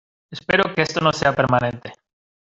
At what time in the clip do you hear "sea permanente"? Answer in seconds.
1.13-1.93